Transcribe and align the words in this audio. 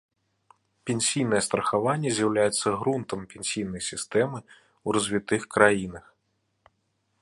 Пенсійнае 0.89 1.41
страхаванне 1.47 2.09
з'яўляецца 2.19 2.67
грунтам 2.79 3.19
пенсійнай 3.35 3.81
сістэмы 3.91 4.39
ў 4.41 4.89
развітых 4.99 5.41
краінах. 5.57 6.05